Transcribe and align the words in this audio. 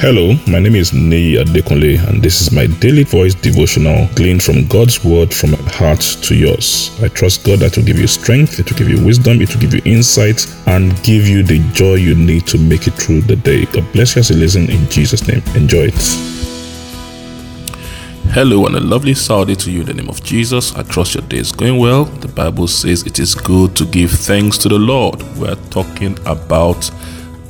Hello, 0.00 0.32
my 0.48 0.58
name 0.58 0.76
is 0.76 0.94
Nei 0.94 1.36
Adekunle, 1.36 1.98
and 2.08 2.22
this 2.22 2.40
is 2.40 2.52
my 2.52 2.66
daily 2.80 3.04
voice 3.04 3.34
devotional 3.34 4.08
gleaned 4.14 4.42
from 4.42 4.66
God's 4.66 5.04
word 5.04 5.30
from 5.30 5.50
my 5.50 5.58
heart 5.72 6.00
to 6.22 6.34
yours. 6.34 6.90
I 7.02 7.08
trust 7.08 7.44
God 7.44 7.58
that 7.58 7.76
will 7.76 7.84
give 7.84 7.98
you 7.98 8.06
strength, 8.06 8.58
it 8.58 8.70
will 8.70 8.78
give 8.78 8.88
you 8.88 9.04
wisdom, 9.04 9.42
it 9.42 9.52
will 9.52 9.60
give 9.60 9.74
you 9.74 9.82
insight, 9.84 10.46
and 10.68 10.90
give 11.02 11.28
you 11.28 11.42
the 11.42 11.58
joy 11.74 11.96
you 11.96 12.14
need 12.14 12.46
to 12.46 12.56
make 12.56 12.86
it 12.86 12.94
through 12.94 13.20
the 13.20 13.36
day. 13.36 13.66
God 13.66 13.92
bless 13.92 14.16
you 14.16 14.20
as 14.20 14.30
you 14.30 14.36
listen 14.36 14.70
in 14.70 14.88
Jesus' 14.88 15.28
name. 15.28 15.42
Enjoy 15.54 15.90
it. 15.92 16.00
Hello 18.32 18.64
and 18.64 18.76
a 18.76 18.80
lovely 18.80 19.12
Saturday 19.12 19.56
to 19.56 19.70
you 19.70 19.80
in 19.80 19.86
the 19.86 19.92
name 19.92 20.08
of 20.08 20.24
Jesus. 20.24 20.74
I 20.76 20.82
trust 20.82 21.14
your 21.14 21.24
day 21.24 21.36
is 21.36 21.52
going 21.52 21.76
well. 21.76 22.04
The 22.06 22.28
Bible 22.28 22.68
says 22.68 23.02
it 23.02 23.18
is 23.18 23.34
good 23.34 23.76
to 23.76 23.84
give 23.84 24.12
thanks 24.12 24.56
to 24.58 24.70
the 24.70 24.78
Lord. 24.78 25.20
We're 25.36 25.56
talking 25.68 26.18
about 26.24 26.90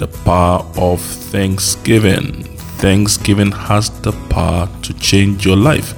the 0.01 0.09
power 0.25 0.67
of 0.79 0.98
thanksgiving. 1.01 2.43
Thanksgiving 2.80 3.53
has 3.53 3.91
the 4.00 4.13
power 4.31 4.67
to 4.81 4.95
change 4.95 5.45
your 5.45 5.57
life. 5.57 5.93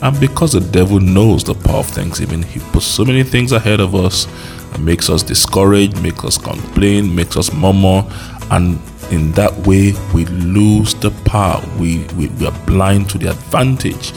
And 0.00 0.18
because 0.20 0.52
the 0.52 0.60
devil 0.60 1.00
knows 1.00 1.42
the 1.42 1.54
power 1.54 1.78
of 1.78 1.86
thanksgiving, 1.86 2.44
he 2.44 2.60
puts 2.72 2.86
so 2.86 3.04
many 3.04 3.24
things 3.24 3.50
ahead 3.50 3.80
of 3.80 3.96
us 3.96 4.28
and 4.72 4.84
makes 4.84 5.10
us 5.10 5.24
discouraged, 5.24 6.00
makes 6.00 6.24
us 6.24 6.38
complain, 6.38 7.12
makes 7.12 7.36
us 7.36 7.52
murmur, 7.52 8.04
and 8.52 8.78
in 9.10 9.32
that 9.32 9.52
way 9.66 9.92
we 10.14 10.24
lose 10.26 10.94
the 10.94 11.10
power. 11.24 11.60
We, 11.80 12.04
we, 12.16 12.28
we 12.28 12.46
are 12.46 12.64
blind 12.64 13.10
to 13.10 13.18
the 13.18 13.32
advantage 13.32 14.12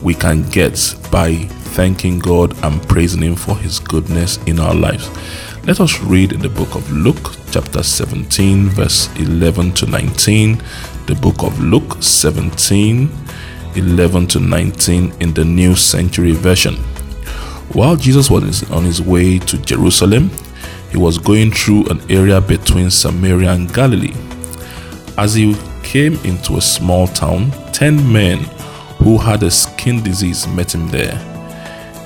we 0.00 0.14
can 0.14 0.48
get 0.50 0.94
by 1.10 1.34
thanking 1.74 2.20
God 2.20 2.56
and 2.64 2.80
praising 2.88 3.22
Him 3.22 3.34
for 3.34 3.56
His 3.56 3.80
goodness 3.80 4.36
in 4.44 4.60
our 4.60 4.74
lives. 4.74 5.10
Let 5.66 5.80
us 5.80 5.98
read 6.00 6.30
in 6.30 6.38
the 6.38 6.48
book 6.48 6.76
of 6.76 6.92
Luke, 6.92 7.34
chapter 7.50 7.82
17, 7.82 8.68
verse 8.68 9.08
11 9.16 9.72
to 9.72 9.86
19. 9.86 10.62
The 11.06 11.18
book 11.20 11.42
of 11.42 11.58
Luke 11.58 12.00
17, 12.00 13.10
11 13.74 14.26
to 14.28 14.38
19 14.38 15.12
in 15.18 15.34
the 15.34 15.44
New 15.44 15.74
Century 15.74 16.30
Version. 16.30 16.76
While 17.72 17.96
Jesus 17.96 18.30
was 18.30 18.70
on 18.70 18.84
his 18.84 19.02
way 19.02 19.40
to 19.40 19.58
Jerusalem, 19.58 20.30
he 20.92 20.98
was 20.98 21.18
going 21.18 21.50
through 21.50 21.86
an 21.86 22.00
area 22.08 22.40
between 22.40 22.88
Samaria 22.88 23.50
and 23.50 23.74
Galilee. 23.74 24.14
As 25.18 25.34
he 25.34 25.56
came 25.82 26.14
into 26.24 26.58
a 26.58 26.62
small 26.62 27.08
town, 27.08 27.50
ten 27.72 27.96
men 28.12 28.38
who 28.98 29.18
had 29.18 29.42
a 29.42 29.50
skin 29.50 30.00
disease 30.00 30.46
met 30.46 30.72
him 30.72 30.86
there. 30.90 31.18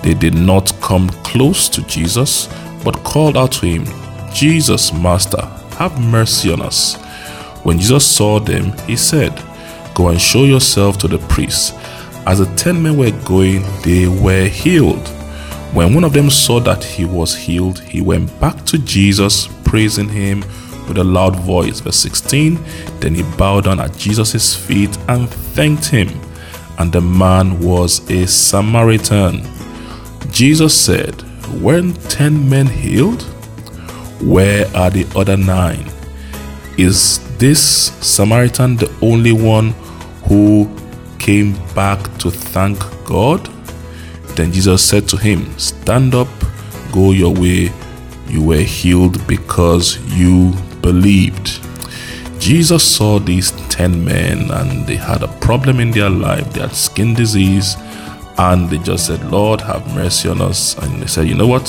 They 0.02 0.14
did 0.14 0.32
not 0.32 0.72
come 0.80 1.10
close 1.24 1.68
to 1.68 1.82
Jesus 1.82 2.48
but 2.84 3.02
called 3.04 3.36
out 3.36 3.52
to 3.52 3.66
him, 3.66 3.84
Jesus, 4.32 4.92
Master, 4.92 5.44
have 5.76 6.00
mercy 6.00 6.52
on 6.52 6.62
us. 6.62 6.96
When 7.62 7.78
Jesus 7.78 8.06
saw 8.06 8.38
them, 8.38 8.72
he 8.86 8.96
said, 8.96 9.34
Go 9.94 10.08
and 10.08 10.20
show 10.20 10.44
yourself 10.44 10.98
to 10.98 11.08
the 11.08 11.18
priests. 11.28 11.72
As 12.26 12.38
the 12.38 12.46
ten 12.56 12.82
men 12.82 12.96
were 12.96 13.10
going, 13.24 13.62
they 13.82 14.06
were 14.06 14.46
healed. 14.46 15.08
When 15.72 15.94
one 15.94 16.04
of 16.04 16.12
them 16.12 16.30
saw 16.30 16.60
that 16.60 16.82
he 16.82 17.04
was 17.04 17.36
healed, 17.36 17.78
he 17.80 18.00
went 18.00 18.38
back 18.40 18.64
to 18.66 18.78
Jesus, 18.78 19.48
praising 19.64 20.08
him 20.08 20.40
with 20.88 20.98
a 20.98 21.04
loud 21.04 21.36
voice. 21.36 21.80
Verse 21.80 21.96
16 21.96 22.58
Then 22.98 23.14
he 23.14 23.22
bowed 23.36 23.64
down 23.64 23.80
at 23.80 23.96
Jesus' 23.96 24.54
feet 24.54 24.96
and 25.08 25.28
thanked 25.28 25.86
him. 25.86 26.08
And 26.78 26.92
the 26.92 27.00
man 27.00 27.60
was 27.60 28.08
a 28.10 28.26
Samaritan. 28.26 29.46
Jesus 30.30 30.74
said, 30.74 31.22
weren't 31.60 32.00
10 32.10 32.48
men 32.48 32.66
healed? 32.66 33.22
Where 34.22 34.66
are 34.76 34.90
the 34.90 35.06
other 35.16 35.36
nine? 35.36 35.90
Is 36.76 37.18
this 37.38 37.60
Samaritan 38.06 38.76
the 38.76 38.90
only 39.02 39.32
one 39.32 39.70
who 40.24 40.70
came 41.18 41.54
back 41.74 42.02
to 42.18 42.30
thank 42.30 42.78
God? 43.04 43.46
Then 44.36 44.52
Jesus 44.52 44.84
said 44.84 45.08
to 45.08 45.16
him, 45.16 45.58
Stand 45.58 46.14
up, 46.14 46.28
go 46.92 47.12
your 47.12 47.34
way. 47.34 47.72
You 48.28 48.42
were 48.42 48.56
healed 48.56 49.26
because 49.26 49.98
you 50.16 50.52
believed. 50.82 51.60
Jesus 52.38 52.82
saw 52.82 53.18
these 53.18 53.50
10 53.68 54.04
men 54.04 54.50
and 54.50 54.86
they 54.86 54.96
had 54.96 55.22
a 55.22 55.28
problem 55.40 55.80
in 55.80 55.90
their 55.90 56.10
life. 56.10 56.52
They 56.52 56.60
had 56.60 56.74
skin 56.74 57.14
disease 57.14 57.76
and 58.40 58.70
they 58.70 58.78
just 58.78 59.06
said, 59.06 59.22
Lord, 59.30 59.60
have 59.60 59.86
mercy 59.94 60.26
on 60.26 60.40
us. 60.40 60.74
And 60.78 61.02
they 61.02 61.06
said, 61.06 61.28
You 61.28 61.34
know 61.34 61.46
what? 61.46 61.64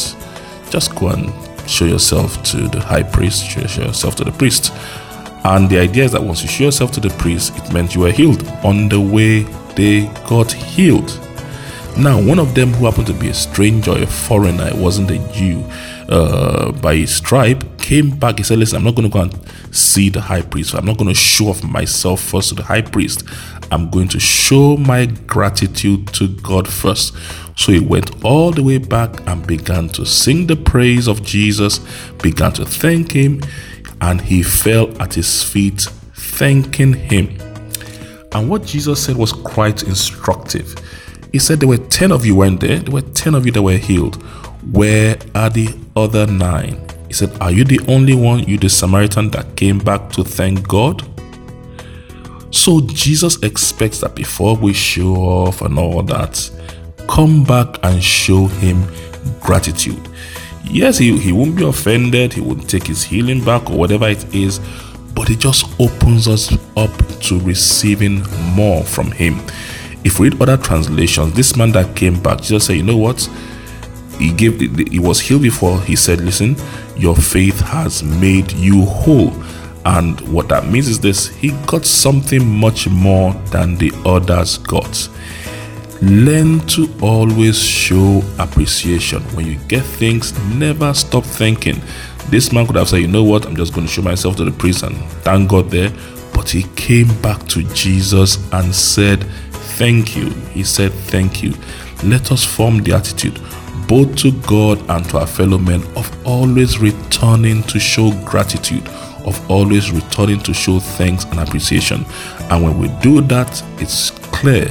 Just 0.69 0.95
go 0.95 1.09
and 1.09 1.29
show 1.69 1.83
yourself 1.83 2.41
to 2.43 2.69
the 2.69 2.79
high 2.79 3.03
priest, 3.03 3.45
show 3.45 3.59
yourself 3.59 4.15
to 4.15 4.23
the 4.23 4.31
priest. 4.31 4.71
And 5.43 5.69
the 5.69 5.79
idea 5.79 6.05
is 6.05 6.13
that 6.13 6.23
once 6.23 6.41
you 6.41 6.47
show 6.47 6.65
yourself 6.65 6.93
to 6.93 7.01
the 7.01 7.09
priest, 7.09 7.57
it 7.57 7.73
meant 7.73 7.93
you 7.93 8.01
were 8.01 8.11
healed. 8.11 8.47
On 8.63 8.87
the 8.87 9.01
way, 9.01 9.41
they 9.75 10.05
got 10.29 10.49
healed. 10.53 11.09
Now, 11.97 12.21
one 12.21 12.39
of 12.39 12.55
them 12.55 12.69
who 12.69 12.85
happened 12.85 13.07
to 13.07 13.13
be 13.13 13.27
a 13.27 13.33
stranger, 13.33 13.91
a 13.91 14.07
foreigner, 14.07 14.67
it 14.67 14.75
wasn't 14.75 15.11
a 15.11 15.17
Jew 15.33 15.65
uh, 16.11 16.71
by 16.73 16.95
his 16.95 17.21
tribe, 17.21 17.79
came 17.79 18.09
back. 18.11 18.37
He 18.37 18.43
said, 18.43 18.59
Listen, 18.59 18.77
I'm 18.77 18.83
not 18.83 18.95
going 18.95 19.09
to 19.09 19.13
go 19.13 19.21
and 19.21 19.75
see 19.75 20.09
the 20.09 20.21
high 20.21 20.41
priest. 20.41 20.75
I'm 20.75 20.85
not 20.85 20.97
going 20.97 21.07
to 21.07 21.15
show 21.15 21.47
off 21.47 21.63
myself 21.63 22.21
first 22.21 22.49
to 22.49 22.55
the 22.55 22.63
high 22.63 22.81
priest. 22.81 23.23
I'm 23.71 23.89
going 23.89 24.09
to 24.09 24.19
show 24.19 24.75
my 24.75 25.05
gratitude 25.05 26.07
to 26.13 26.27
God 26.27 26.67
first. 26.67 27.15
So 27.55 27.71
he 27.71 27.79
went 27.79 28.25
all 28.25 28.51
the 28.51 28.61
way 28.61 28.77
back 28.77 29.25
and 29.27 29.45
began 29.47 29.87
to 29.89 30.05
sing 30.05 30.47
the 30.47 30.57
praise 30.57 31.07
of 31.07 31.23
Jesus, 31.23 31.79
began 32.21 32.51
to 32.53 32.65
thank 32.65 33.13
him, 33.13 33.41
and 34.01 34.19
he 34.19 34.43
fell 34.43 35.01
at 35.01 35.13
his 35.13 35.43
feet, 35.43 35.81
thanking 36.13 36.93
him. 36.93 37.37
And 38.33 38.49
what 38.49 38.65
Jesus 38.65 39.03
said 39.03 39.15
was 39.15 39.31
quite 39.31 39.83
instructive. 39.83 40.75
He 41.31 41.39
said, 41.39 41.61
There 41.61 41.69
were 41.69 41.77
10 41.77 42.11
of 42.11 42.25
you, 42.25 42.35
weren't 42.35 42.59
there? 42.59 42.79
There 42.79 42.93
were 42.93 43.01
10 43.01 43.35
of 43.35 43.45
you 43.45 43.51
that 43.53 43.61
were 43.61 43.77
healed. 43.77 44.21
Where 44.69 45.17
are 45.33 45.49
the 45.49 45.75
other 45.95 46.27
nine? 46.27 46.85
He 47.07 47.13
said, 47.13 47.35
Are 47.41 47.51
you 47.51 47.63
the 47.63 47.79
only 47.87 48.13
one, 48.15 48.39
you 48.43 48.57
the 48.57 48.69
Samaritan, 48.69 49.31
that 49.31 49.55
came 49.55 49.79
back 49.79 50.11
to 50.11 50.23
thank 50.23 50.67
God? 50.67 51.03
So 52.51 52.81
Jesus 52.81 53.41
expects 53.43 54.01
that 54.01 54.15
before 54.15 54.55
we 54.55 54.73
show 54.73 55.15
off 55.15 55.61
and 55.61 55.79
all 55.79 56.03
that, 56.03 56.49
come 57.07 57.43
back 57.43 57.79
and 57.83 58.03
show 58.03 58.47
him 58.47 58.83
gratitude. 59.39 60.07
Yes, 60.65 60.97
he, 60.97 61.17
he 61.17 61.31
won't 61.31 61.55
be 61.55 61.65
offended, 61.65 62.33
he 62.33 62.41
won't 62.41 62.69
take 62.69 62.87
his 62.87 63.03
healing 63.03 63.43
back 63.43 63.69
or 63.69 63.77
whatever 63.77 64.07
it 64.07 64.33
is, 64.33 64.59
but 65.15 65.29
it 65.29 65.39
just 65.39 65.65
opens 65.79 66.27
us 66.27 66.53
up 66.77 66.91
to 67.21 67.39
receiving 67.39 68.21
more 68.53 68.83
from 68.83 69.11
him. 69.11 69.39
If 70.03 70.19
we 70.19 70.29
read 70.29 70.41
other 70.41 70.57
translations, 70.57 71.33
this 71.33 71.55
man 71.55 71.71
that 71.71 71.95
came 71.95 72.21
back, 72.21 72.41
Jesus 72.41 72.65
said, 72.65 72.77
You 72.77 72.83
know 72.83 72.97
what? 72.97 73.27
He 74.21 74.31
gave 74.31 74.59
he 74.91 74.99
was 74.99 75.19
healed 75.19 75.41
before. 75.41 75.81
He 75.81 75.95
said, 75.95 76.21
Listen, 76.21 76.55
your 76.95 77.15
faith 77.15 77.59
has 77.61 78.03
made 78.03 78.51
you 78.53 78.85
whole. 78.85 79.33
And 79.83 80.21
what 80.31 80.47
that 80.49 80.67
means 80.67 80.87
is 80.87 80.99
this 80.99 81.27
he 81.27 81.49
got 81.65 81.85
something 81.85 82.45
much 82.45 82.87
more 82.87 83.33
than 83.51 83.75
the 83.77 83.91
others 84.05 84.59
got. 84.59 85.09
Learn 86.03 86.59
to 86.67 86.87
always 87.01 87.59
show 87.59 88.23
appreciation. 88.39 89.21
When 89.35 89.45
you 89.45 89.57
get 89.67 89.83
things, 89.83 90.37
never 90.55 90.93
stop 90.93 91.23
thanking. 91.23 91.81
This 92.29 92.51
man 92.51 92.65
could 92.67 92.75
have 92.75 92.89
said, 92.89 93.01
You 93.01 93.07
know 93.07 93.23
what? 93.23 93.45
I'm 93.45 93.55
just 93.55 93.73
going 93.73 93.87
to 93.87 93.91
show 93.91 94.01
myself 94.01 94.35
to 94.37 94.45
the 94.45 94.51
priest 94.51 94.83
and 94.83 94.95
thank 95.23 95.49
God 95.49 95.69
there. 95.69 95.91
But 96.33 96.49
he 96.49 96.63
came 96.75 97.07
back 97.21 97.45
to 97.49 97.63
Jesus 97.73 98.37
and 98.53 98.73
said, 98.73 99.23
Thank 99.77 100.15
you. 100.15 100.29
He 100.53 100.63
said, 100.63 100.91
Thank 100.91 101.43
you. 101.43 101.53
Let 102.03 102.31
us 102.31 102.43
form 102.43 102.83
the 102.83 102.93
attitude, 102.93 103.39
both 103.91 104.15
to 104.15 104.31
God 104.47 104.79
and 104.89 105.03
to 105.09 105.17
our 105.17 105.27
fellow 105.27 105.57
men, 105.57 105.83
of 105.97 106.09
always 106.25 106.79
returning 106.79 107.61
to 107.63 107.77
show 107.77 108.09
gratitude 108.23 108.87
of 109.25 109.51
always 109.51 109.91
returning 109.91 110.39
to 110.39 110.53
show 110.53 110.79
thanks 110.79 111.25
and 111.25 111.39
appreciation. 111.39 112.05
And 112.49 112.63
when 112.63 112.79
we 112.79 112.87
do 113.01 113.21
that, 113.21 113.63
it's 113.77 114.11
clear 114.11 114.65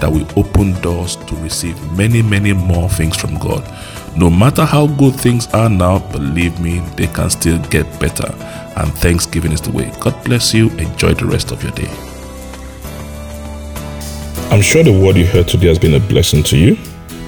that 0.00 0.10
we 0.10 0.26
open 0.36 0.72
doors 0.82 1.14
to 1.16 1.36
receive 1.36 1.80
many, 1.96 2.20
many 2.20 2.52
more 2.52 2.88
things 2.88 3.16
from 3.16 3.38
God. 3.38 3.64
No 4.16 4.28
matter 4.28 4.64
how 4.64 4.88
good 4.88 5.14
things 5.14 5.46
are 5.54 5.70
now, 5.70 6.00
believe 6.10 6.58
me, 6.60 6.80
they 6.96 7.06
can 7.06 7.30
still 7.30 7.58
get 7.68 7.84
better. 8.00 8.30
And 8.76 8.92
Thanksgiving 8.94 9.52
is 9.52 9.60
the 9.60 9.72
way. 9.72 9.92
God 10.00 10.22
bless 10.24 10.52
you. 10.52 10.68
Enjoy 10.70 11.14
the 11.14 11.26
rest 11.26 11.52
of 11.52 11.62
your 11.62 11.72
day. 11.72 11.88
I'm 14.50 14.62
sure 14.62 14.82
the 14.84 14.92
word 14.92 15.16
you 15.16 15.26
heard 15.26 15.48
today 15.48 15.68
has 15.68 15.78
been 15.78 15.94
a 15.94 16.00
blessing 16.00 16.42
to 16.44 16.58
you. 16.58 16.76